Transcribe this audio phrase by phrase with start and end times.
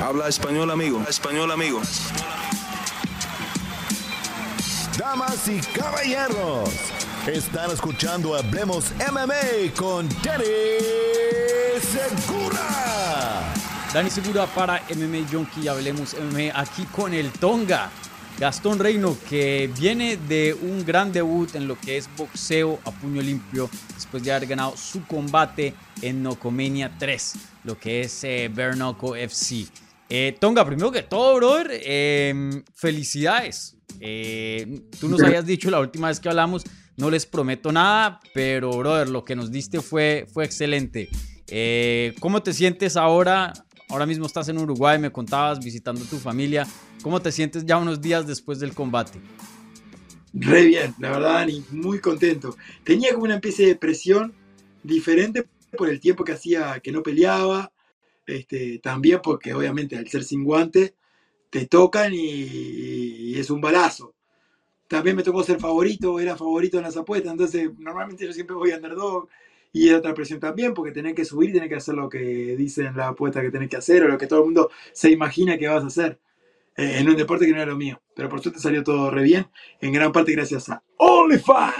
[0.00, 1.04] Habla español, amigo.
[1.08, 1.82] Español, amigo.
[4.96, 6.70] Damas y caballeros,
[7.26, 10.44] están escuchando Hablemos MMA con Danny
[11.80, 13.52] Segura.
[13.92, 15.66] Dani Segura para MMA Junkie.
[15.66, 17.90] Hablemos MMA aquí con el Tonga.
[18.38, 23.20] Gastón Reino, que viene de un gran debut en lo que es boxeo a puño
[23.20, 27.34] limpio, después de haber ganado su combate en Nocomania 3,
[27.64, 29.66] lo que es eh, FC.
[30.10, 33.76] Eh, Tonga, primero que todo, brother, em, felicidades.
[34.00, 36.64] Eh, tú nos habías dicho la última vez que hablamos,
[36.96, 41.08] no les prometo nada, pero, brother, lo que nos diste fue, fue excelente.
[41.48, 43.52] Eh, ¿Cómo te sientes ahora?
[43.88, 46.66] Ahora mismo estás en Uruguay, me contabas, visitando tu familia.
[47.02, 49.20] ¿Cómo te sientes ya unos días después del combate?
[50.34, 52.56] Re bien, la verdad, Dani, muy contento.
[52.84, 54.34] Tenía como una especie de presión
[54.82, 57.72] diferente por el tiempo que hacía que no peleaba,
[58.28, 60.94] este, también porque obviamente al ser sin guante
[61.50, 64.14] te tocan y, es un balazo.
[64.86, 68.70] También me tocó ser favorito, era favorito en las apuestas, entonces normalmente yo siempre voy
[68.70, 69.28] a underdog
[69.72, 72.56] y es otra presión también porque tenés que subir y tenés que hacer lo que
[72.56, 75.58] dicen la apuesta que tenés que hacer o lo que todo el mundo se imagina
[75.58, 76.18] que vas a hacer
[76.76, 78.00] eh, en un deporte que no era lo mío.
[78.14, 79.46] Pero por suerte salió todo re bien,
[79.80, 81.74] en gran parte gracias a OnlyFans.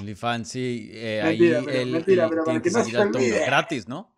[0.00, 0.90] OnlyFans, sí.
[0.92, 4.15] Eh, mentira, ahí el, mentira, pero para que no se Gratis, ¿no?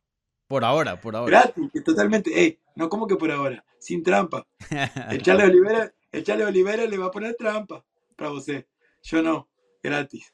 [0.49, 1.53] Por ahora, por ahora.
[1.55, 2.31] Gratis, totalmente.
[2.35, 3.63] Ey, no, como que por ahora?
[3.79, 4.47] Sin trampa.
[5.11, 7.85] El Charles Olivera, el Olivera le va a poner trampa
[8.17, 8.67] para usted.
[9.03, 9.49] Yo no,
[9.83, 10.33] gratis.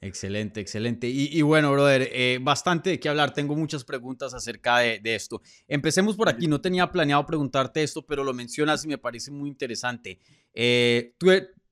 [0.00, 1.08] Excelente, excelente.
[1.08, 3.34] Y, bueno, brother, eh, bastante de qué hablar.
[3.34, 5.42] Tengo muchas preguntas acerca de, esto.
[5.66, 6.46] Empecemos por aquí.
[6.46, 10.20] No tenía planeado preguntarte esto, pero lo mencionas y me parece muy interesante.
[10.54, 11.26] Eh, tú,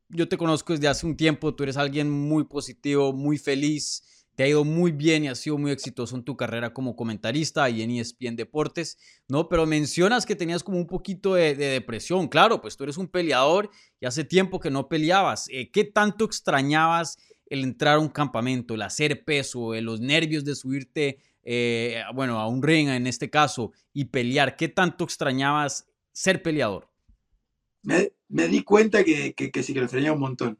[0.09, 1.55] yo te conozco desde hace un tiempo.
[1.55, 4.03] Tú eres alguien muy positivo, muy feliz
[4.37, 7.69] te ha ido muy bien y has sido muy exitoso en tu carrera como comentarista
[7.70, 9.48] y en ESPN Deportes, ¿no?
[9.48, 13.70] Pero mencionas que tenías como un poquito de, depresión, claro, pues tú eres un peleador
[13.98, 15.48] y hace tiempo que no peleabas.
[15.48, 17.16] Eh, ¿Qué tanto extrañabas
[17.47, 22.38] el entrar a un campamento, el hacer peso, eh, los nervios de subirte, eh, bueno,
[22.38, 24.56] a un ring en este caso y pelear?
[24.56, 26.91] ¿Qué tanto extrañabas ser peleador?
[27.82, 30.59] Me, di cuenta que, que sí que lo extrañaba un montón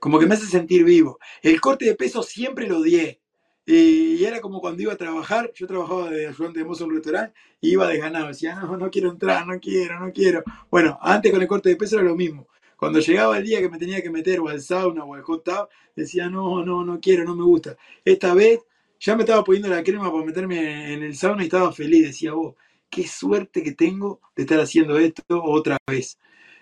[0.00, 1.18] como que me hace sentir vivo.
[1.42, 3.20] El corte de peso siempre lo odié.
[3.66, 6.96] Y era como cuando iba a trabajar, yo trabajaba de ayudante de mozo en un
[6.96, 8.28] restaurante iba desganado.
[8.28, 10.42] Decía, no, no quiero entrar, no quiero, no quiero.
[10.70, 12.48] Bueno, antes con el corte de peso era lo mismo.
[12.76, 15.44] Cuando llegaba el día que me tenía que meter o al sauna o al hot
[15.44, 17.76] tub, decía, no, no, no quiero, no me gusta.
[18.04, 18.60] Esta vez
[18.98, 22.06] ya me estaba poniendo la crema para meterme en el sauna y estaba feliz.
[22.06, 22.54] Decía, vos,
[22.88, 26.18] qué suerte que tengo de estar haciendo esto otra vez.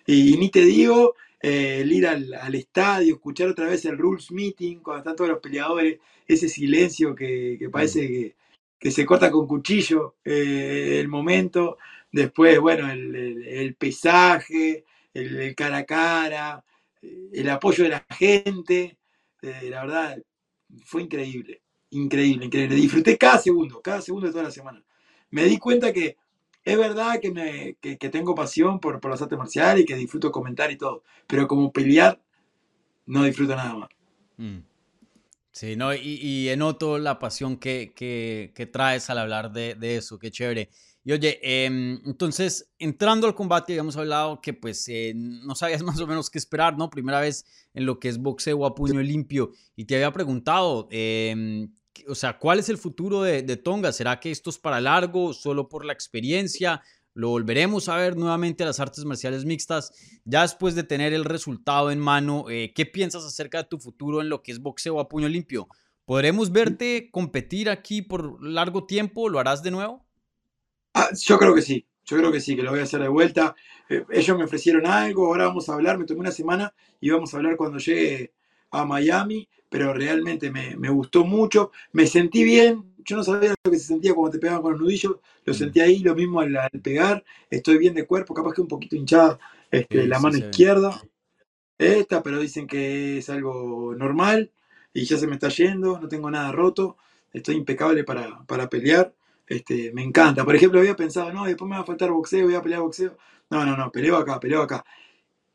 [0.06, 4.78] Y ni te digo eh, el ir al, estadio, escuchar otra vez el rules meeting,
[4.78, 8.36] cuando están todos los peleadores, ese silencio que, parece
[8.78, 11.78] que, se corta con cuchillo eh, el momento,
[12.10, 13.14] después, bueno, el,
[13.46, 14.84] el, pesaje,
[15.14, 16.64] el, cara a cara,
[17.02, 18.98] eh, el apoyo de la gente,
[19.40, 20.18] la verdad,
[20.84, 22.74] fue increíble, increíble, increíble.
[22.74, 24.82] Disfruté cada segundo, cada segundo de toda la semana.
[25.30, 26.16] Me di cuenta que
[26.68, 27.76] es verdad que, me,
[28.10, 31.72] tengo pasión por, por las artes marciales y que disfruto comentar y todo, pero como
[31.72, 32.20] pelear,
[33.06, 33.88] no disfruto nada más.
[34.36, 34.58] Mm.
[35.50, 40.18] Sí, no, y, y noto la pasión que, que, traes al hablar de, de, eso,
[40.18, 40.68] qué chévere.
[41.04, 45.98] Y oye, em, entonces, entrando al combate, habíamos hablado que pues eh, no sabías más
[46.00, 46.90] o menos qué esperar, ¿no?
[46.90, 49.52] Primera vez en lo que es boxeo a puño limpio.
[49.74, 51.66] Y te había preguntado, eh,
[52.06, 53.92] o sea, ¿cuál es el futuro de, Tonga?
[53.92, 56.82] ¿Será que esto es para largo, solo por la experiencia?
[57.14, 59.92] ¿Lo volveremos a ver nuevamente a las artes marciales mixtas?
[60.24, 64.20] Ya después de tener el resultado en mano, eh, ¿qué piensas acerca de tu futuro
[64.20, 65.68] en lo que es boxeo a puño limpio?
[66.04, 69.28] ¿Podremos verte competir aquí por largo tiempo?
[69.28, 70.06] ¿Lo harás de nuevo?
[70.94, 73.08] Ah, yo creo que sí, yo creo que sí, que lo voy a hacer de
[73.08, 73.54] vuelta.
[73.88, 77.34] Eh, ellos me ofrecieron algo, ahora vamos a hablar, me tomé una semana y vamos
[77.34, 78.32] a hablar cuando llegue
[78.70, 83.78] a Miami pero realmente me, gustó mucho, me sentí bien, yo no sabía lo que
[83.78, 85.56] se sentía cuando te pegaban con los nudillos, lo mm.
[85.56, 89.38] sentí ahí, lo mismo al, pegar, estoy bien de cuerpo, capaz que un poquito hinchada
[89.70, 91.00] este, la mano izquierda,
[91.76, 94.50] esta, pero dicen que es algo normal
[94.92, 96.96] y ya se me está yendo, no tengo nada roto,
[97.32, 99.14] estoy impecable para, para pelear.
[99.46, 100.44] Este, me encanta.
[100.44, 103.16] Por ejemplo, había pensado, no, después me va a faltar boxeo, voy a pelear boxeo.
[103.50, 104.84] No, no, no, peleo acá, peleo acá.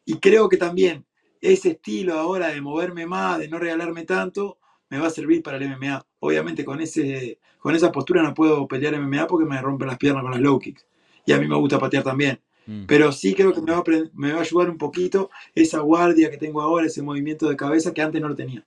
[0.06, 1.06] Y creo que también
[1.44, 4.60] ese estilo ahora de moverme más, de no regalarme tanto,
[4.90, 6.06] me va a servir para el MMA.
[6.20, 10.24] Obviamente con, ese, con esa postura no puedo pelear MMA porque me rompen las piernas
[10.24, 10.86] con las low kicks.
[11.26, 12.40] Y a mí me gusta patear también.
[12.66, 12.86] Mm.
[12.86, 16.32] Pero sí creo que me va, a, me va a ayudar un poquito esa guardia
[16.32, 18.66] que tengo ahora, ese movimiento de cabeza que antes no lo tenía.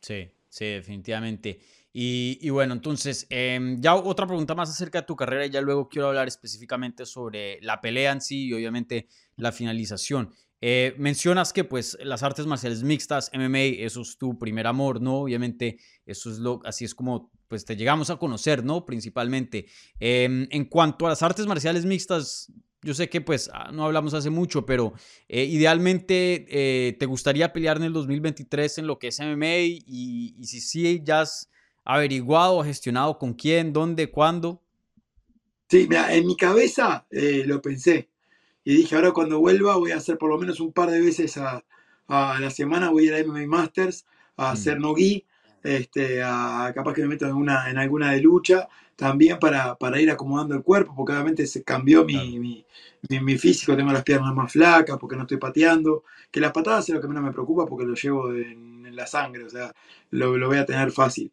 [0.00, 1.60] Sí, sí, definitivamente.
[1.94, 5.88] Y, bueno, entonces, em, ya otra pregunta más acerca de tu carrera y ya luego
[5.88, 10.32] quiero hablar específicamente sobre la pelea en sí y obviamente la finalización.
[10.64, 15.22] Eh, mencionas que pues las artes marciales mixtas, MMA, eso es tu primer amor, ¿no?
[15.22, 18.86] Obviamente, eso es lo, así es como pues te llegamos a conocer, ¿no?
[18.86, 19.66] Principalmente.
[20.00, 22.50] Em, en cuanto a las artes marciales mixtas,
[22.82, 24.94] yo sé que pues ah, no hablamos hace mucho, pero
[25.28, 30.34] eh, idealmente eh, te gustaría pelear en el 2023 en lo que es MMA y,
[30.42, 31.24] si sí ya
[31.84, 34.60] averiguado gestionado con quién, dónde, cuándo.
[35.68, 38.08] Sí, mira, en mi cabeza eh, lo pensé
[38.64, 41.38] y dije, ahora cuando vuelva voy a hacer por lo menos un par de veces
[41.38, 41.64] a,
[42.08, 44.06] a la semana, voy a ir a MMA Masters,
[44.36, 45.24] a hacer no gi,
[45.62, 50.00] este, a, capaz que me meto en, una, en alguna de lucha, también para, para
[50.00, 52.36] ir acomodando el cuerpo, porque obviamente se cambió mi, Claro.
[52.40, 52.66] mi,
[53.10, 56.88] mi- mi físico, tengo las piernas más flacas, porque no estoy pateando, que las patadas
[56.88, 59.72] es lo que menos me preocupa porque lo llevo en, en la sangre, o sea,
[60.10, 61.32] lo, lo voy a tener fácil.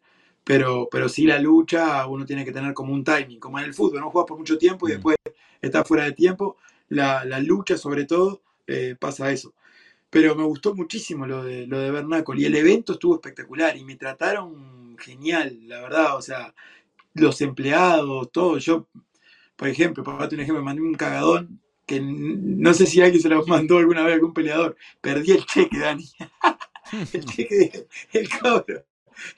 [0.49, 3.73] Pero, pero sí la lucha, uno tiene que tener como un timing, como en el
[3.73, 4.93] fútbol, no juegas por mucho tiempo y Mm.
[4.93, 5.17] después
[5.61, 6.57] estás fuera de tiempo.
[6.89, 9.53] La, la lucha, sobre todo, eh, pasa eso.
[10.09, 13.85] Pero me gustó muchísimo lo de, lo de Bernácol y el evento estuvo espectacular y
[13.85, 16.17] me trataron genial, la verdad.
[16.17, 16.53] O sea,
[17.15, 18.57] los empleados, todo.
[18.59, 18.87] Yo,
[19.57, 23.21] por ejemplo, para darte un ejemplo, me mandé un cagadón que no sé si alguien
[23.21, 24.77] se lo mandó alguna vez a algún peleador.
[25.01, 26.05] Perdí el cheque, Dani.
[27.13, 28.83] El cheque, de- el cobro.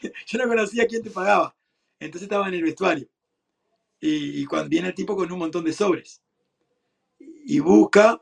[0.27, 1.55] Yo no conocía quién te pagaba.
[1.99, 3.07] Entonces estaba en el vestuario.
[4.01, 6.21] Y, y cuando viene el tipo con un montón de sobres.
[7.45, 8.21] Y busca,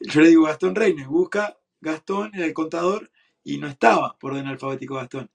[0.00, 3.10] yo le digo Gastón Reines, busca Gastón en el contador
[3.44, 5.30] y no estaba por orden alfabético Gastón.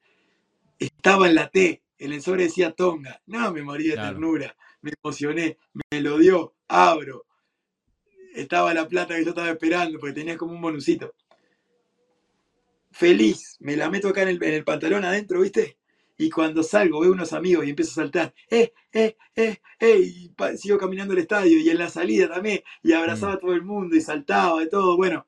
[0.79, 3.21] Estaba en la T, en el sobre decía Tonga.
[3.27, 4.13] No, me morí de Claro.
[4.13, 5.57] ternura, me emocioné,
[5.91, 7.25] me lo dio, abro.
[8.33, 11.13] Estaba la plata que yo estaba esperando porque tenía como un bonusito.
[12.91, 15.77] Feliz, me la meto acá en el, el pantalón adentro, ¿viste?
[16.17, 19.97] Y cuando salgo, veo unos amigos y empiezo a saltar, ¡eh, eh, eh, eh!
[19.99, 23.63] Y sigo caminando al estadio y en la salida también, y abrazaba a todo el
[23.63, 24.97] mundo y saltaba de todo.
[24.97, 25.25] Bueno,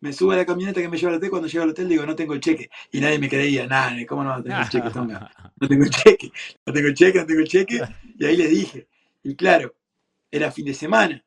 [0.00, 1.30] me subo a la camioneta que me lleva al hotel.
[1.30, 2.70] Cuando llego al hotel, digo, no tengo el cheque.
[2.90, 5.30] Y nadie me creía, nada, ¿cómo no a tener el cheque, Tonga?
[5.60, 6.32] No tengo el cheque,
[6.66, 7.80] no tengo el cheque, no tengo el cheque.
[8.18, 8.88] Y ahí les dije.
[9.22, 9.74] Y claro,
[10.30, 11.22] era fin de semana.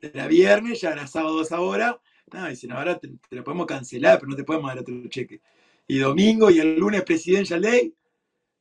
[0.00, 2.00] Era viernes, ya era sábado esa hora.
[2.32, 5.40] No, dicen, ahora te, te lo podemos cancelar, pero no te podemos dar otro cheque.
[5.86, 7.94] Y domingo y el lunes Presidential Day.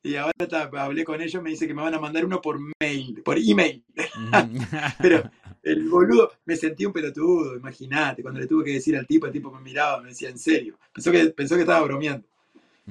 [0.04, 0.34] Y ahora
[0.78, 3.84] hablé con ellos, me dice que me van a mandar uno por mail, por email.
[5.02, 5.30] Pero
[5.62, 8.24] el boludo, me sentí un pelotudo, imagínate.
[8.24, 10.78] Cuando le tuve que decir al tipo, el tipo me miraba, me decía, en serio.
[10.92, 12.26] Pensó que, pensó que estaba bromeando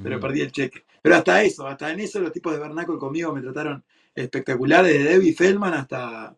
[0.02, 0.22] pero Ujú.
[0.22, 0.84] perdí el cheque.
[1.02, 3.82] Pero hasta eso, hasta en eso los tipos de Bernácol conmigo me trataron
[4.14, 6.36] espectacular, desde Debbie Feldman hasta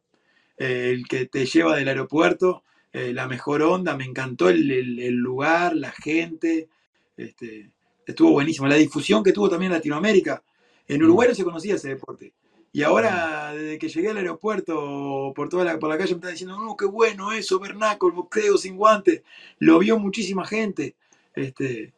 [0.57, 4.99] eh, el que te lleva del aeropuerto, eh, la mejor onda, me encantó el, el-
[5.01, 6.69] el lugar, la gente,
[7.17, 7.71] este,
[8.07, 8.67] estuvo buenísimo.
[8.69, 10.43] La difusión que tuvo también en Latinoamérica.
[10.89, 12.33] En Uruguay no se conocía ese deporte.
[12.75, 16.31] Y ahora, desde que llegué al aeropuerto, por toda la, por la calle me están
[16.33, 19.23] diciendo, no, qué bueno eso, Bernácol, boxeo sin guantes.
[19.59, 20.95] Lo vio muchísima gente.
[21.35, 21.93] Este,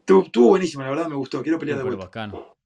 [0.00, 1.42] Estuvo, estuvo buenísimo, la verdad me gustó.
[1.42, 2.04] Quiero pelear de vuelta.
[2.06, 2.56] bacano.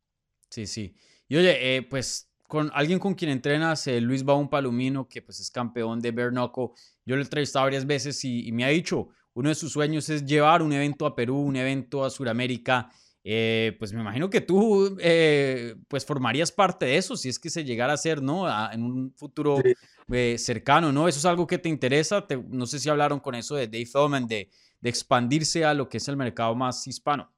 [0.48, 0.94] Sí, sí.
[1.28, 5.40] Y oye, eh, pues con alguien con quien entrenas, eh, Luis Baum Palomino, que pues
[5.40, 6.68] es campeón de Bare Knuckle,
[7.04, 10.08] yo lo he entrevistado varias veces y, y me ha dicho, uno de sus sueños
[10.08, 12.90] es llevar un evento a Perú, un evento a Sudamérica.
[13.26, 17.48] Eh, pues me imagino que tú eh, pues formarías parte de eso, si es que
[17.48, 18.46] se llegara a hacer, ¿no?
[18.46, 19.72] A- en un futuro Sí.
[20.12, 21.08] eh, cercano, ¿no?
[21.08, 22.26] ¿Eso es algo que te interesa?
[22.26, 25.96] Te- no sé si hablaron con eso de Dave de, de expandirse a lo que
[25.96, 27.32] es el mercado más hispano.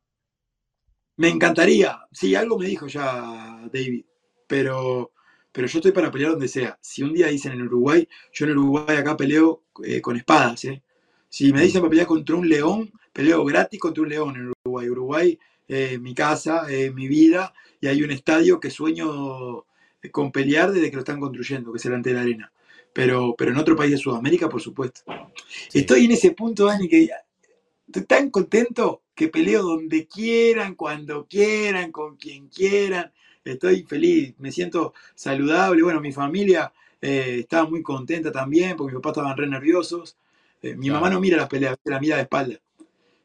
[1.16, 2.00] Me encantaría.
[2.12, 4.04] Sí, algo me dijo ya David,
[4.46, 5.12] pero,
[5.56, 6.78] pero yo estoy para pelear donde sea.
[6.82, 10.66] Si un día dicen en Uruguay, yo en Uruguay acá peleo eh, con espadas.
[10.66, 10.82] ¿eh?
[11.30, 14.90] Si me dicen para pelear contra un león, peleo gratis contra un león en Uruguay.
[14.90, 19.64] Uruguay es mi casa, es mi vida, y hay un estadio que sueño
[20.12, 22.52] con pelear desde que lo están construyendo, que es el ante la arena.
[22.92, 25.00] Pero, pero en otro país de Sudamérica, por supuesto.
[25.70, 25.78] Sí.
[25.78, 27.08] Estoy en ese punto, Dani, que
[27.86, 33.10] estoy tan contento que peleo donde quieran, cuando quieran, con quien quieran.
[33.46, 35.82] Estoy feliz, me siento saludable.
[35.82, 40.16] Bueno, mi familia eh, estaba muy contenta también, porque mis papás estaban re nerviosos.
[40.62, 41.00] Eh, mi Claro.
[41.00, 42.56] mamá no mira las peleas, la mira de espalda.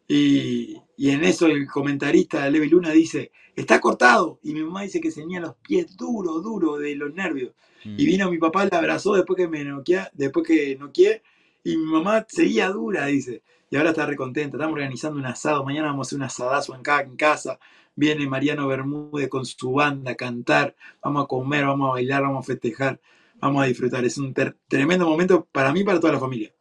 [0.08, 4.40] Y, y en eso el comentarista Levi Luna dice, está cortado.
[4.44, 7.54] Y mi mamá dice que tenía los pies duros, duros de los nervios.
[7.86, 7.96] Mm.
[7.98, 11.24] Y vino mi papá, la abrazó después que me noqueé, después que noqueé,
[11.64, 13.44] y mi mamá seguía dura, dice.
[13.70, 14.58] Y ahora está recontenta.
[14.58, 15.64] Estamos organizando un asado.
[15.64, 17.60] Mañana vamos a hacer un asadazo en, ca- en casa.
[17.96, 20.76] Viene Mariano Bermúdez con su banda a cantar.
[21.04, 23.00] Vamos a comer, vamos a bailar, vamos a festejar,
[23.40, 24.04] vamos a disfrutar.
[24.06, 24.34] Es un
[24.68, 26.52] tremendo momento para mí y para toda la familia.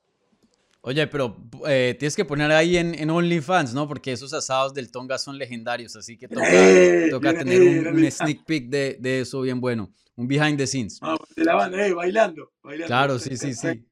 [0.82, 3.86] Oye, pero eh, tienes que poner ahí en, en, OnlyFans, ¿no?
[3.86, 7.62] Porque esos asados del Tonga son legendarios, así que toca, Eh, toca mira, tener eh,
[7.62, 10.98] un, un sneak peek de, de eso bien bueno, un behind the scenes.
[11.00, 12.86] Vamos, de la banda, eh, bailando, bailando.
[12.86, 13.86] Claro, sí, sí, sí.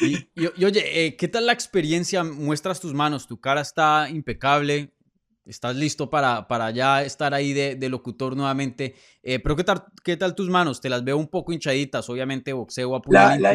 [0.00, 2.24] Y, y- y oye, eh, ¿qué tal la experiencia?
[2.24, 4.92] Muestras tus manos, tu cara está impecable,
[5.44, 8.94] estás listo para, para ya estar ahí de, de locutor nuevamente.
[9.22, 10.80] Eh, pero ¿qué tal, ¿qué tal tus manos?
[10.80, 13.54] Te las veo un poco hinchaditas, obviamente boxeo a La, la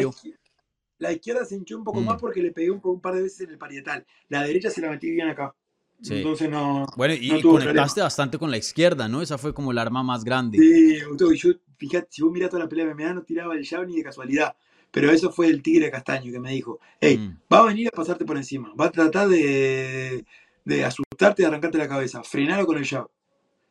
[0.98, 2.04] la izquierda se hinchó un poco Mm.
[2.04, 4.06] más porque le pegué un, un par de veces en el parietal.
[4.28, 5.52] La derecha se la metí bien acá.
[6.00, 6.14] Sí.
[6.14, 6.86] Entonces no.
[6.96, 9.20] Bueno, y, no y conectaste bastante con la izquierda, ¿no?
[9.20, 10.58] Esa fue como el arma más grande.
[10.58, 10.98] Sí,
[11.36, 13.96] yo, fíjate, si vos mirás toda la pelea de MMA, no tiraba el jab ni
[13.96, 14.54] de casualidad.
[14.92, 17.92] Pero eso fue el tigre castaño que me dijo: Hey, Mm, va a venir a
[17.92, 18.74] pasarte por encima.
[18.80, 20.26] Va a tratar de,
[20.64, 22.24] de asustarte y arrancarte la cabeza.
[22.24, 23.08] Frenalo con el jab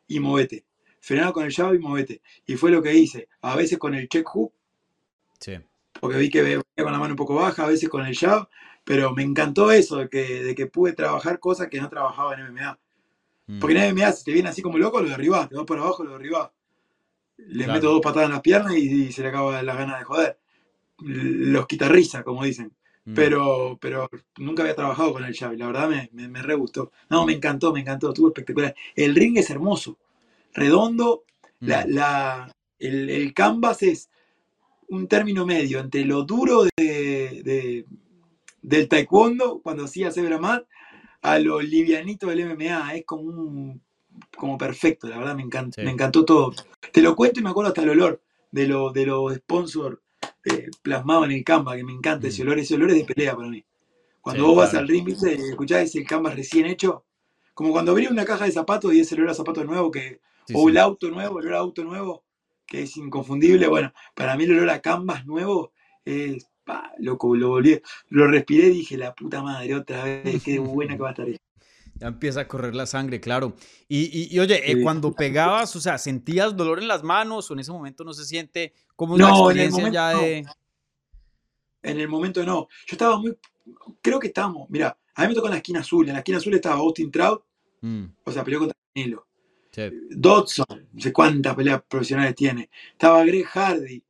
[0.08, 0.64] y movete.
[1.00, 2.22] Frenalo con el jab y movete.
[2.46, 3.28] Y fue lo que hice.
[3.42, 4.52] A veces con el check hook,
[5.40, 5.58] sí.
[6.00, 8.48] porque vi que venía con la mano un poco baja, a veces con el jab.
[8.84, 12.40] Pero me encantó eso, de que, de que pude trabajar cosas que no trabajaba en
[12.40, 12.78] MMA.
[13.48, 15.78] Mm, Porque en MMA, si te viene así como loco, lo derribás, te vas por
[15.78, 16.50] abajo, lo derribás.
[17.38, 17.72] Le Claro.
[17.74, 20.40] meto dos patadas en las piernas y, y se le acaba las ganas de joder.
[21.04, 22.72] Los quita risa, como dicen.
[23.04, 23.14] mm.
[23.14, 26.92] Pero, pero nunca había trabajado con el y la verdad me, me, me re gustó.
[27.10, 28.74] No, me encantó, me encantó, estuvo espectacular.
[28.94, 29.98] El ring es hermoso,
[30.54, 31.24] redondo,
[31.60, 34.10] Mm, la, la- el, el canvas es
[34.88, 36.70] un término medio entre lo duro de,
[37.44, 37.86] de-
[38.62, 40.64] del taekwondo, cuando hacía Sebramat,
[41.22, 42.96] a lo livianito del MMA.
[42.96, 43.80] Es como un,
[44.36, 45.82] como perfecto, la verdad me encanta, Sí.
[45.84, 46.52] me encantó todo.
[46.92, 49.98] Te lo cuento y me acuerdo hasta el olor de los de los sponsors
[50.44, 52.46] eh, plasmados en el canvas, que me encanta ese Mm.
[52.46, 53.64] olor, ese olor es de pelea para mí.
[54.20, 55.34] Cuando Sí, vos vas al ring, ¿viste?
[55.34, 57.04] y escuchás ese canvas recién hecho,
[57.54, 60.54] como cuando abrí una caja de zapatos y ese olor a zapatos nuevo que Sí,
[60.56, 60.68] o sí.
[60.70, 62.24] el auto nuevo, el olor a auto nuevo,
[62.66, 63.68] que es inconfundible.
[63.68, 65.72] Bueno, para mí el olor a canvas nuevo
[66.04, 70.58] es, pa, loco, lo volví, lo respiré y dije, la puta madre, otra vez, qué
[70.60, 71.51] buena que va a estar esto.
[71.94, 73.54] Ya empieza a correr la sangre, claro.
[73.88, 77.54] Y, y- y, oye, eh, cuando pegabas, o sea, ¿sentías dolor en las manos o
[77.54, 78.72] en ese momento no se siente?
[78.96, 80.46] ¿Cómo es la No, en el experiencia ya momento de...?
[81.82, 82.68] En el momento no.
[82.86, 83.36] Yo estaba muy,
[84.00, 86.38] creo que estábamos, mira, a mí me tocó en la esquina azul, en la esquina
[86.38, 87.42] azul estaba Austin Trout,
[87.84, 89.26] Mm, o sea, peleó contra Canelo.
[89.72, 89.82] sí.
[90.10, 92.70] Dodson, no sé cuántas peleas profesionales tiene.
[92.92, 94.02] Estaba Greg Hardy,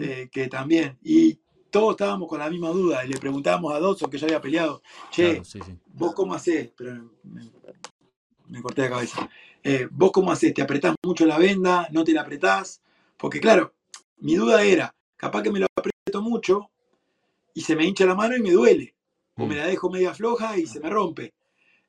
[0.00, 0.98] eh, que también.
[1.04, 1.38] Y
[1.70, 3.04] todos estábamos con la misma duda.
[3.04, 5.76] Y le preguntábamos a Dodson, que ya había peleado, che, Claro, sí, sí.
[5.86, 6.70] ¿vos cómo hacés?
[6.76, 7.50] Pero me,
[8.48, 9.28] me corté la cabeza.
[9.62, 10.54] Eh, ¿Vos cómo hacés?
[10.54, 11.88] ¿Te apretás mucho la venda?
[11.92, 12.80] ¿No te la apretás?
[13.16, 13.74] Porque claro,
[14.18, 16.70] mi duda era, capaz que me lo aprieto mucho
[17.54, 18.94] y se me hincha la mano y me duele.
[19.36, 19.58] O me Mm.
[19.58, 21.32] la dejo media floja y se me rompe.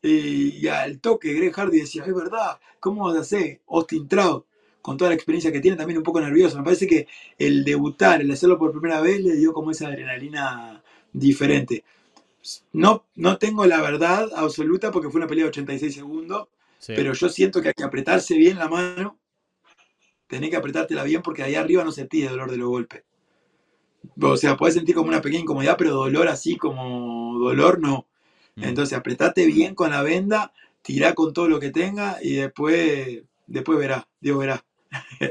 [0.01, 3.61] Y, y al toque Greg Hardy decía, es verdad, ¿cómo vas a hacer?
[3.67, 4.45] Austin Trout,
[4.81, 6.57] con toda la experiencia que tiene, también un poco nervioso.
[6.57, 7.07] Me parece que
[7.37, 10.83] el debutar, el hacerlo por primera vez, le dio como esa adrenalina
[11.13, 11.83] diferente.
[12.73, 16.47] No, no tengo la verdad absoluta porque fue una pelea de 86 segundos,
[16.79, 16.93] sí.
[16.95, 19.19] pero yo siento que hay que apretarse bien la mano,
[20.27, 23.03] tenés que apretártela bien porque ahí arriba no sentís el dolor de los golpes.
[24.19, 28.07] O sea, podés sentir como una pequeña incomodidad, pero dolor así como dolor no.
[28.55, 33.23] Mm, Entonces apretate bien con la venda, tirá con todo lo que tenga y después,
[33.47, 34.65] después verá, Dios verá.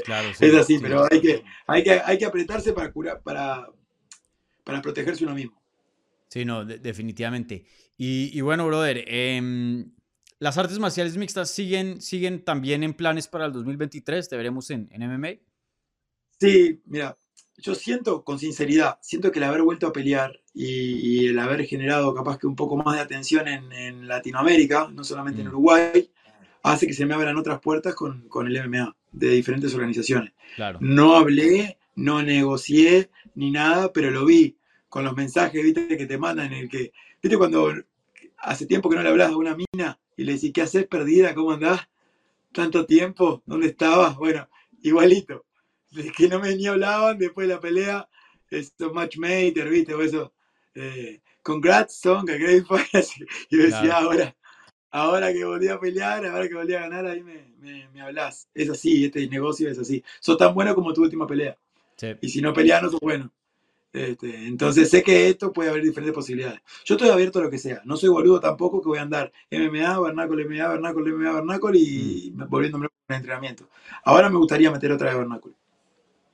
[0.03, 0.79] Claro, sí, Es así, sí.
[0.79, 3.67] pero hay que, hay que, hay que apretarse para curar, para,
[4.63, 5.61] para protegerse uno mismo.
[6.29, 7.65] Sí, no, de- definitivamente.
[7.97, 9.91] Y, y bueno, brother, em,
[10.39, 14.87] las artes marciales mixtas siguen, siguen también en planes para el 2023, te veremos en,
[14.91, 15.29] en MMA.
[16.39, 17.17] Sí, mira,
[17.57, 21.65] yo siento con sinceridad, siento que el haber vuelto a pelear y, y el haber
[21.65, 25.49] generado capaz que un poco más de atención en, en Latinoamérica, no solamente en Mm.
[25.49, 26.11] Uruguay,
[26.63, 30.33] hace que se me abran otras puertas con, con el MMA de diferentes organizaciones.
[30.55, 30.79] Claro.
[30.81, 34.57] No hablé, no negocié ni nada, pero lo vi
[34.89, 36.91] con los mensajes, viste, que te mandan en el que,
[37.21, 37.73] viste, cuando
[38.37, 41.33] hace tiempo que no le hablas a una mina y le decís, ¿qué haces perdida?
[41.33, 41.87] ¿Cómo andás?
[42.51, 43.41] ¿Tanto tiempo?
[43.45, 44.15] ¿Dónde estabas?
[44.17, 44.47] Bueno,
[44.81, 45.45] igualito.
[46.17, 48.07] Que no me ni hablaban después de la pelea,
[48.49, 50.33] esto matchmaker, viste, o eso.
[50.73, 53.07] Eh, congrats, Tonga, great fight.
[53.49, 54.07] Y decía, Claro.
[54.07, 54.35] ahora,
[54.91, 58.47] ahora que volví a pelear, ahora que volví a ganar, ahí me, me, me hablas.
[58.53, 60.03] Es así, este negocio es así.
[60.19, 61.57] Sos tan bueno como tu última pelea.
[61.95, 62.07] Sí.
[62.21, 63.31] Y si no peleas, no sos bueno.
[63.93, 66.61] Este, entonces sé que esto puede haber diferentes posibilidades.
[66.85, 67.81] Yo estoy abierto a lo que sea.
[67.83, 72.31] No soy boludo tampoco que voy a andar MMA, Bernáculo, MMA, Bernáculo, MMA, Bernáculo y
[72.47, 73.67] volviéndome loco con el entrenamiento.
[74.05, 75.55] Ahora me gustaría meter otra de Bernáculo.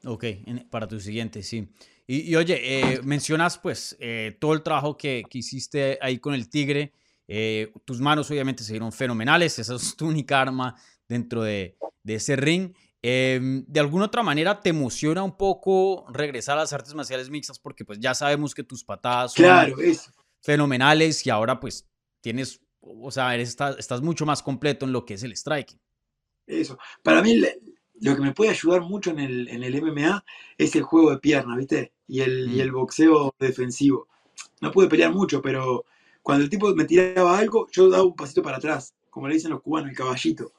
[0.06, 0.26] Ok,
[0.70, 1.68] para tu siguiente, sí.
[2.06, 6.36] Y, y oye, eh, mencionas pues eh, todo el trabajo que, que hiciste ahí con
[6.36, 6.94] el Tigre.
[7.28, 10.76] Eh, tus manos obviamente se vieron fenomenales, esa es tu única arma
[11.08, 12.74] dentro de, de ese ring.
[13.02, 17.60] Eh, de alguna otra manera te emociona un poco regresar a las artes marciales mixtas
[17.60, 19.76] porque pues ya sabemos que tus patadas son, Claro,
[20.42, 21.88] fenomenales y ahora pues
[22.22, 25.80] tienes, o sea, eres- estás, estás mucho más completo en lo que es el striking.
[26.46, 26.78] Eso.
[27.04, 27.36] Para mí,
[28.00, 30.24] lo que me puede ayudar mucho en el, en el MMA
[30.58, 31.94] es el juego de piernas, ¿viste?
[32.08, 32.62] Y el, y Mm.
[32.62, 34.08] el boxeo defensivo.
[34.62, 35.86] No pude pelear mucho, pero
[36.28, 39.52] cuando el tipo me tiraba algo, yo daba un pasito para atrás, como le dicen
[39.52, 40.52] los cubanos, el caballito.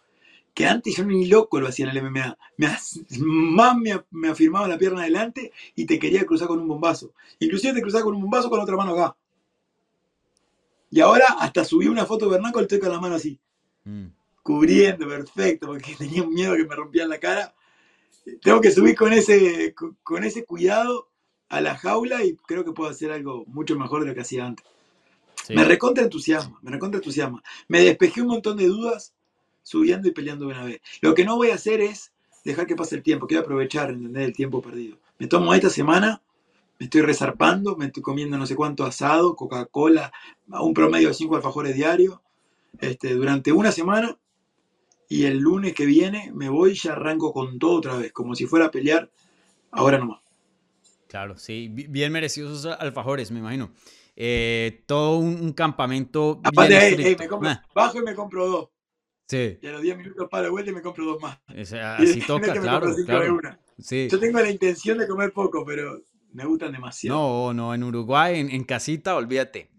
[0.54, 2.38] Que antes yo ni loco lo hacía en el MMA.
[2.58, 6.68] Me, as- más me, me afirmaba la pierna adelante y te quería cruzar con un
[6.68, 7.12] bombazo.
[7.40, 9.16] Inclusive te cruzaba con un bombazo con la otra mano acá.
[10.90, 13.40] Y ahora hasta subí una foto de Bernardo y estoy con la mano así
[13.86, 14.12] Mm.
[14.42, 17.54] cubriendo, perfecto, porque tenía miedo que me rompían la cara.
[18.42, 21.08] Tengo que subir con ese, con ese cuidado
[21.48, 24.46] a la jaula y creo que puedo hacer algo mucho mejor de lo que hacía
[24.46, 24.66] antes.
[25.48, 25.54] Sí.
[25.54, 27.42] Me recontra entusiasma, me recontra entusiasma.
[27.68, 29.14] Me despejé un montón de dudas
[29.62, 30.80] subiendo y peleando de una vez.
[31.00, 32.12] Lo que no voy a hacer es
[32.44, 34.26] dejar que pase el tiempo, quiero aprovechar, ¿entendés?
[34.26, 34.98] El tiempo perdido.
[35.18, 36.20] Me tomo esta semana,
[36.78, 40.12] me estoy resarpando, me estoy comiendo no sé cuánto asado, Coca-Cola,
[40.50, 42.20] a un promedio de 5 alfajores diarios,
[42.78, 44.18] este, durante una semana
[45.08, 48.34] y el lunes que viene me voy y ya arranco con todo otra vez, como
[48.34, 49.10] si fuera a pelear
[49.70, 50.20] ahora nomás.
[51.08, 53.70] Claro, sí, bi- bien merecidos esos alfajores, me imagino.
[54.20, 57.22] Eh, todo un, un campamento Aparte, ey, ey, estricto.
[57.22, 58.68] me compro- Ah, bajo y me compro dos.
[59.28, 61.38] sí, Y a los 10 minutos paro de vuelta y me compro dos más.
[61.56, 63.38] o sea, Y así toca, claro, claro.
[63.78, 64.08] Sí.
[64.10, 66.00] Yo tengo la intención de comer poco, pero
[66.32, 67.16] me gustan demasiado.
[67.16, 69.70] No, no, en Uruguay, en, en casita, olvídate.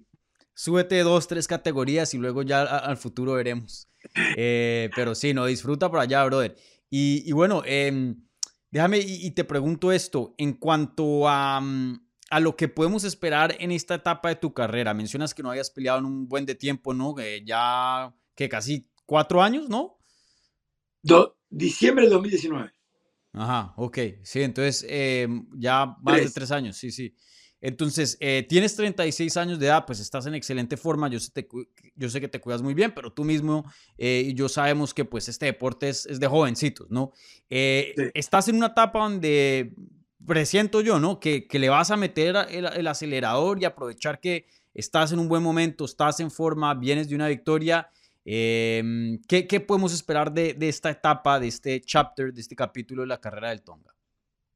[0.53, 3.87] Súbete dos, tres categorías y luego ya a- al futuro veremos.
[4.37, 6.55] Eh, pero sí, no, disfruta por allá, brother.
[6.89, 8.15] Y, y bueno, em,
[8.71, 13.55] déjame y, y te pregunto esto, en cuanto a, mm, a lo que podemos esperar
[13.59, 14.93] en esta etapa de tu carrera.
[14.93, 17.15] Mencionas que no habías peleado en un buen de tiempo, ¿no?
[17.19, 19.97] Eh, ya que casi cuatro años, ¿no?
[21.01, 22.71] Do- diciembre del 2019.
[23.33, 23.97] Ajá, ok.
[24.23, 26.33] Sí, entonces eh, ya más de Tres.
[26.33, 27.15] tres años, sí, sí.
[27.61, 31.45] Entonces, eh, tienes 36 años de edad, pues estás en excelente forma, yo sé, te
[31.93, 33.65] yo sé que te cuidas muy bien, pero tú mismo
[33.97, 37.11] eh, y yo sabemos que pues este deporte es, es de jovencitos, ¿no?
[37.49, 38.03] Eh, Sí.
[38.13, 39.73] Estás en una etapa donde
[40.25, 41.19] presiento yo, ¿no?
[41.19, 45.27] Que, que le vas a meter el, el acelerador y aprovechar que estás en un
[45.27, 47.89] buen momento, estás en forma, vienes de una victoria.
[48.25, 53.01] Eh, ¿qué, qué podemos esperar de, de esta etapa, de este chapter, de este capítulo
[53.01, 53.95] de la carrera del Tonga?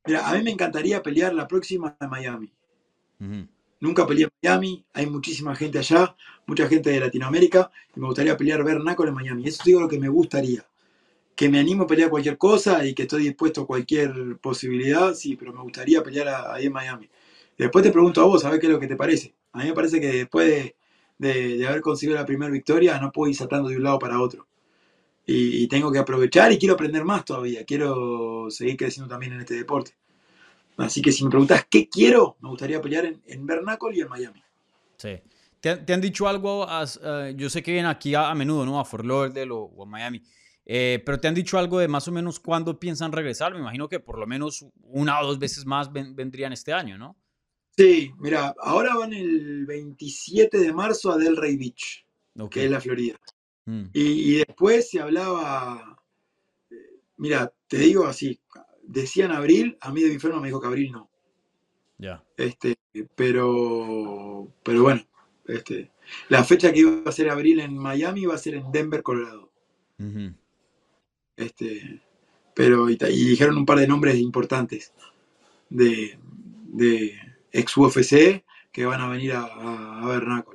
[0.06, 2.54] Mira, a mí me encantaría pelear la próxima en Miami.
[3.80, 8.36] Nunca peleé en Miami, hay muchísima gente allá, mucha gente de Latinoamérica, y me gustaría
[8.36, 9.48] pelear Bernácol en Miami.
[9.48, 10.66] Eso digo lo que me gustaría.
[11.36, 15.36] Que me animo a pelear cualquier cosa y que estoy dispuesto a cualquier posibilidad, sí,
[15.36, 17.10] pero me gustaría pelear ahí en Miami.
[17.58, 19.34] Después te pregunto a vos, a ver qué es lo que te parece.
[19.54, 20.76] A mí me parece que después de,
[21.58, 24.48] de- haber conseguido la primera victoria, no puedo ir saltando de un lado para otro.
[25.26, 27.64] Y, tengo que aprovechar y quiero aprender más todavía.
[27.66, 29.94] Quiero seguir creciendo también en este deporte.
[30.78, 34.10] Así que si me preguntas qué quiero, me gustaría pelear en, en Bernácol y en
[34.10, 34.44] Miami.
[34.98, 35.20] Sí.
[35.60, 36.68] ¿Te, han- dicho algo?
[36.68, 38.80] as- eh, yo sé que vienen aquí a, a menudo, ¿no?
[38.80, 40.22] A Fort Lauderdale o, o a Miami.
[40.66, 43.54] Eh, pero te han dicho algo de más o menos cuándo piensan regresar.
[43.54, 46.98] Me imagino que por lo menos una o dos veces más ven- vendrían este año,
[46.98, 47.18] ¿no?
[47.76, 52.06] Sí, mira, ahora van el 27 de marzo a Delray Beach,
[52.50, 53.20] que es la Florida.
[53.66, 55.98] Mm, Y, y después se hablaba,
[56.70, 56.76] eh,
[57.18, 58.40] mira, te digo así,
[58.84, 61.10] decían abril, a mí de mi enfermo me dijo que abril no.
[61.98, 62.24] ya.
[62.38, 62.78] Este,
[63.16, 65.02] pero, pero bueno,
[65.48, 65.92] este,
[66.30, 69.52] la fecha que iba a ser abril en Miami va a ser en Denver, Colorado.
[71.36, 72.02] Este,
[72.54, 74.94] pero y, dijeron un par de nombres importantes
[75.70, 76.18] de,
[76.66, 77.20] de
[77.52, 80.46] ex UFC que van a venir a, a, a.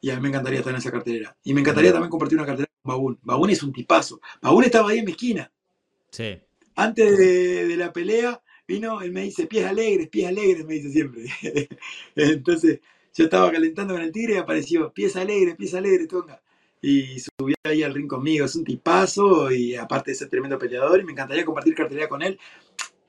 [0.00, 1.36] Y a mí me encantaría estar en esa cartelera.
[1.42, 3.18] Y me encantaría también compartir una cartelera con Babún.
[3.22, 4.20] Babún es un tipazo.
[4.40, 5.50] Babún estaba ahí en mi esquina.
[6.10, 6.38] Sí.
[6.76, 10.90] Antes de, de la pelea, vino, él me dice, pies alegres, pies alegres, me dice
[10.90, 11.24] siempre.
[12.14, 12.80] Entonces,
[13.14, 16.40] yo estaba calentando con el tigre y apareció, pies alegres, pies alegres, tonga.
[16.80, 21.00] Y subió ahí al ring conmigo, es un tipazo y aparte de ser tremendo peleador
[21.00, 22.38] y me encantaría compartir cartelera con él,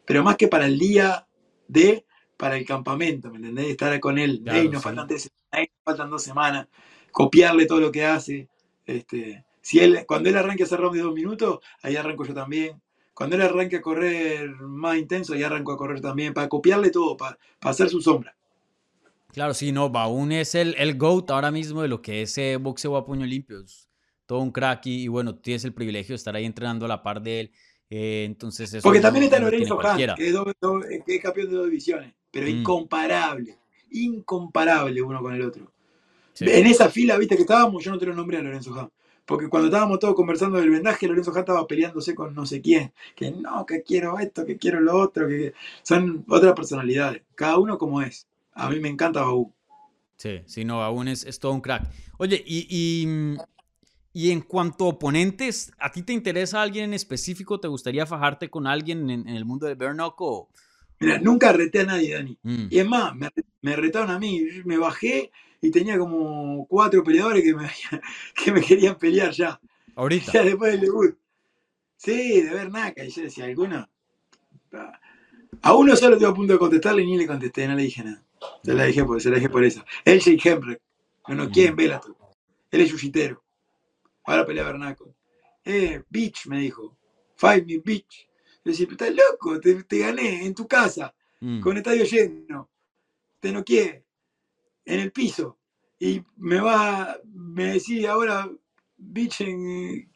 [0.05, 1.27] pero más que para el día
[1.67, 2.05] de,
[2.38, 3.67] para el campamento, ¿me entendés?
[3.67, 4.84] Estar con él, Claro, "Ey, nos sí.
[4.84, 6.67] faltan tres semanas, ey, nos faltan dos semanas,
[7.12, 8.49] copiarle todo lo que hace.
[8.86, 12.34] Este, si él, cuando él arranque a hacer round de dos minutos, ahí arranco yo
[12.34, 12.82] también.
[13.13, 17.17] Cuando él arranque a correr más intenso, ahí arranco a correr también, para copiarle todo,
[17.17, 18.36] para, para hacer su sombra.
[19.32, 22.58] Claro, sí, no, Baún es el, el GOAT ahora mismo de lo que es eh,
[22.58, 23.60] boxeo a puño limpio.
[23.62, 23.88] Es
[24.26, 27.04] todo un crack y, y bueno, tienes el privilegio de estar ahí entrenando a la
[27.04, 27.52] par de él.
[27.92, 30.15] eh, entonces eso Porque no- también está no Lorenzo Han, cualquiera.
[30.15, 30.36] que es,
[31.06, 32.50] que campeón de dos divisiones, pero Mm.
[32.50, 33.58] incomparable,
[33.92, 35.72] incomparable uno con el otro.
[36.34, 36.46] Sí.
[36.48, 38.89] En esa fila, viste que estábamos, yo no te lo nombré a Lorenzo Han.
[39.26, 42.94] Porque cuando estábamos todos conversando del vendaje, Lorenzo Han estaba peleándose con no sé quién.
[43.15, 47.22] Que no, que quiero esto, que quiero lo otro, que son otras personalidades.
[47.36, 48.28] Cada uno como es.
[48.63, 49.54] A mí me encanta Baú.
[50.17, 51.89] Sí, sí, no, aún es, es todo un crack.
[52.17, 53.38] Oye, y, y,
[54.13, 57.60] y en cuanto a oponentes, ¿a ti te interesa alguien en específico?
[57.60, 60.28] ¿Te gustaría fajarte con alguien en, en el mundo del knuckle?
[60.28, 60.50] o-
[61.00, 62.38] Mira, nunca reté a nadie, Dani.
[62.43, 63.30] Mm, Y es más, me,
[63.62, 64.41] me retaron a mí.
[64.65, 67.69] Me bajé y tenía como cuatro peleadores que me,
[68.36, 69.60] que me querían pelear ya.
[69.95, 70.32] Ahorita.
[70.34, 71.17] Ya después del debut.
[71.98, 73.04] Sí, de ver naca.
[73.06, 73.88] Y yo decía, ¿alguno?
[75.62, 78.04] A uno solo estuve a punto de contestarle y ni le contesté, no le dije
[78.04, 78.22] nada.
[78.63, 79.84] Se la dejé por, se la dejé por eso.
[80.06, 80.82] Él Jake Hemrick.
[81.28, 82.15] No nos quieren Bellator.
[82.72, 83.43] Él es yujitero.
[84.26, 85.15] Ahora pelea Bernaco.
[85.63, 86.98] Eh, bitch, me dijo.
[87.36, 88.28] Fight me, bitch.
[88.65, 92.69] Yo decía, pero estás loco, te, te gané en tu casa, Mm, con estadio lleno.
[93.39, 94.04] Te no quiere.
[94.84, 95.58] En el piso.
[95.98, 98.50] Y me va, me decía ahora,
[98.98, 99.38] bitch,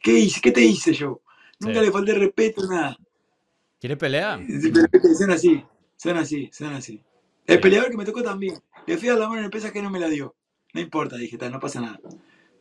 [0.00, 0.40] ¿qué, hice?
[0.42, 1.22] ¿qué te hice yo?
[1.60, 1.86] Nunca Sí.
[1.86, 2.96] le falté respeto, nada.
[3.80, 4.38] ¿Quiere pelea?
[4.90, 5.64] Pero Son así,
[5.96, 7.02] son así, son así.
[7.46, 8.56] El peleador que me tocó también.
[8.86, 10.34] Le fui a dar la mano en el pesaje que no me la dio.
[10.72, 12.00] No importa, dije, "Ta, no pasa nada.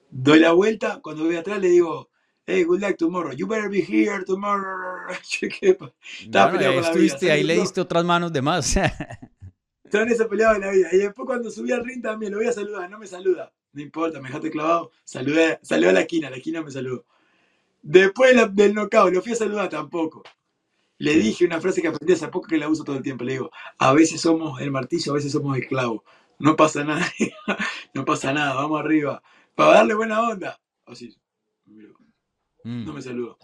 [0.09, 2.09] Doy la vuelta, cuando voy atrás le digo,
[2.45, 3.31] hey, good luck tomorrow.
[3.33, 5.07] You better be here tomorrow.
[5.41, 5.91] Yo, ¿qué pa-
[6.21, 7.61] Estaba Bueno, peleado estuviste, ahí le No.
[7.61, 8.75] diste otras manos de más.
[9.91, 10.89] Son esos peleados de la vida.
[10.91, 13.51] Y después cuando subí al ring también lo voy a saludar, no me saluda.
[13.73, 14.91] No importa, me dejaste clavado.
[15.03, 17.05] Saludé, saludé a la esquina, la esquina me saludó.
[17.81, 20.23] Después del knockout, lo fui a saludar tampoco.
[20.97, 23.23] Le dije una frase que aprendí hace poco que la uso todo el tiempo.
[23.23, 26.03] Le digo, a veces somos el martillo, a veces somos el clavo.
[26.39, 27.05] No pasa nada,
[27.93, 29.21] no pasa nada, vamos arriba.
[29.55, 30.59] Para darle buena onda.
[30.85, 31.15] Así,
[32.65, 33.37] Mm, no me saludó.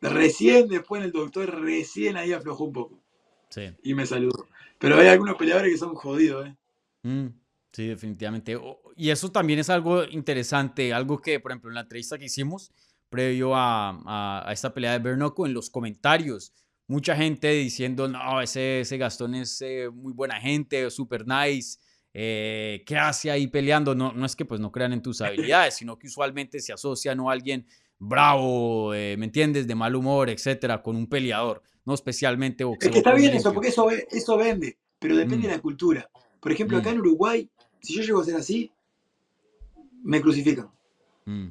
[0.00, 3.02] Recién después el doctor, recién ahí aflojó un poco
[3.50, 3.72] sí.
[3.82, 4.48] y me saludó.
[4.78, 6.56] Pero hay algunos peleadores que son jodidos, ¿eh?
[7.02, 7.26] Mm,
[7.72, 8.58] sí, definitivamente.
[8.96, 12.70] Y eso también es algo interesante, algo que, por ejemplo, en la entrevista que hicimos
[13.08, 16.52] previo a, a- a esta pelea de Bernoco, en los comentarios,
[16.86, 21.78] mucha gente diciendo, no, ese, ese Gastón es eh, muy buena gente, super nice,
[22.14, 23.94] eh, ¿qué hace ahí peleando?
[23.94, 27.14] No, no es que pues no crean en tus habilidades, sino que usualmente se asocia
[27.14, 27.30] ¿no?
[27.30, 27.66] a alguien
[27.98, 29.66] bravo, eh, ¿me entiendes?
[29.66, 32.92] De mal humor, etcétera, con un peleador, no especialmente Es boxeo.
[32.92, 35.50] que está bien eso, porque eso, eso vende, pero depende Mm.
[35.50, 36.10] de la cultura.
[36.40, 36.94] Por ejemplo, acá Mm.
[36.94, 38.70] en Uruguay, si yo llego a ser así,
[40.02, 40.68] me crucifican.
[41.26, 41.48] Mm,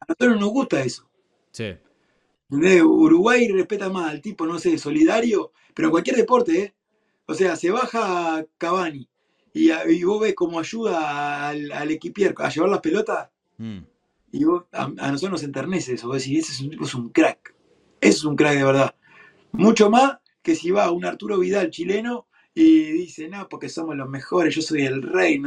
[0.00, 1.06] A nosotros no nos gusta eso.
[1.52, 1.74] sí,
[2.52, 2.82] ¿entendés?
[2.82, 6.74] Uruguay respeta más al tipo, no sé, solidario, pero en cualquier deporte, ¿eh?
[7.24, 9.08] O sea, se baja Cavani
[9.54, 13.78] y, y vos ves cómo ayuda al, al equipier a llevar las pelotas mm,
[14.32, 16.08] y vos, a, a nosotros nos enternece eso.
[16.08, 17.54] Vos decís, ese es un tipo, es un crack.
[18.00, 18.94] Ese es un crack de verdad.
[19.52, 24.08] Mucho más que si va un Arturo Vidal chileno y dice, no, porque somos los
[24.08, 25.40] mejores, yo soy el rey.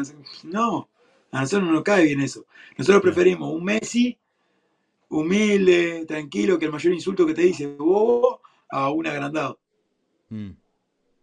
[0.44, 0.90] No,
[1.32, 2.46] a nosotros no nos cae bien eso.
[2.78, 4.18] Nosotros preferimos un Messi
[5.20, 9.60] humilde, tranquilo, que el mayor insulto que te dice bobo, a un agrandado.
[10.32, 10.58] mm.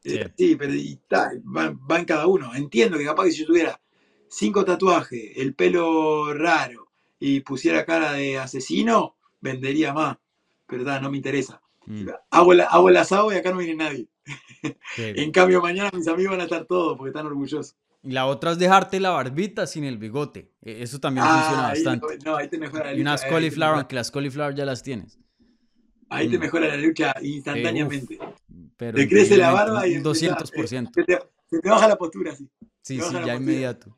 [0.00, 0.18] Sí, Sí.
[0.36, 2.54] sí pero y ta, va, va en cada uno.
[2.54, 3.80] Entiendo que capaz que si yo tuviera
[4.28, 6.88] cinco tatuajes, el pelo raro
[7.20, 10.18] y pusiera cara de asesino, vendería más.
[10.66, 11.62] Pero ta, no me interesa.
[11.86, 14.08] Mm, Hago, la- hago el asado y acá no viene nadie.
[14.96, 15.02] sí.
[15.14, 17.76] En cambio, mañana mis amigos van a estar todos porque están orgullosos.
[18.04, 20.50] Y la otra es dejarte la barbita sin el bigote.
[20.60, 22.18] E- Eso también funciona ahí, bastante.
[22.24, 25.18] no, ahí te mejora la Y unas cauliflower, aunque las cauliflower ya las tienes.
[26.10, 26.40] ahí te Mm.
[26.40, 28.18] mejora la lucha instantáneamente.
[28.76, 30.90] Pero te crece la barba y un empezás, 200%.
[30.94, 32.34] Se te, se te baja la postura.
[32.36, 32.48] Sí,
[32.82, 33.34] sí, la ya postura.
[33.36, 33.96] inmediato.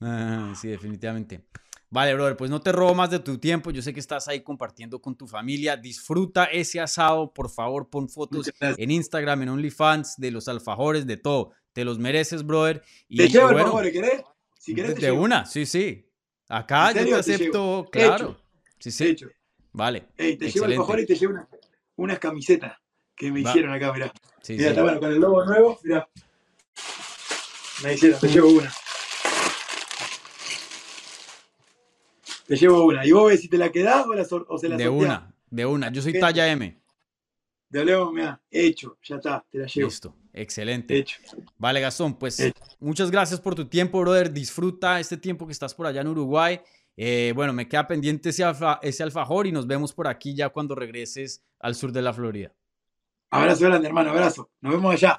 [0.00, 1.46] Ah, sí, definitivamente.
[1.90, 3.70] Vale, brother, pues no te robo más de tu tiempo.
[3.70, 5.76] Yo sé que estás ahí compartiendo con tu familia.
[5.76, 7.32] Disfruta ese asado.
[7.32, 11.52] Por favor, pon fotos en Instagram, en OnlyFans, de los alfajores, de todo.
[11.72, 12.82] Te los mereces, brother.
[13.08, 14.22] Y Te llevo el bueno, favor, ¿querés?
[14.58, 15.22] Si querés, te de llevo.
[15.22, 16.06] una, sí, sí.
[16.48, 18.14] Acá ¿En yo te acepto, claro.
[18.32, 18.40] Hecho.
[18.78, 19.04] Sí, sí.
[19.08, 19.28] Hecho.
[19.72, 20.08] Vale.
[20.18, 20.76] Ey, te llevo el Excelente.
[20.76, 21.48] favor y te llevo una-
[21.96, 22.76] unas camisetas
[23.16, 23.50] que me Va.
[23.50, 24.12] hicieron acá, mirá.
[24.42, 24.68] Sí, Mirá, sí.
[24.70, 26.08] está bueno, con el logo nuevo, mirá.
[27.82, 28.72] Me hicieron, te llevo una.
[32.46, 33.06] Te llevo una.
[33.06, 34.90] Y vos ves si te la quedás o, la o se la De sorteás.
[34.90, 35.90] una, de una.
[35.92, 36.81] Yo soy talla M.
[37.72, 39.88] De hablemos, mirá, hecho, ya está, te la llevo.
[39.88, 40.14] Listo.
[40.34, 40.94] Excelente.
[40.98, 41.16] Hecho.
[41.56, 42.60] Vale, Gastón, pues Hecho.
[42.80, 44.30] muchas gracias por tu tiempo, brother.
[44.30, 46.60] Disfruta este tiempo que estás por allá en Uruguay.
[46.98, 50.50] Eh, bueno, me queda pendiente ese, alfa- ese alfajor y nos vemos por aquí ya
[50.50, 52.52] cuando regreses al sur de la Florida.
[53.30, 54.50] Abrazo grande, hermano, abrazo.
[54.60, 55.18] Nos vemos allá.